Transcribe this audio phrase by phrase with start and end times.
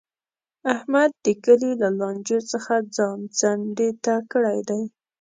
[0.73, 4.81] احمد د کلي له لانجو څخه ځان څنډې ته کړی دی.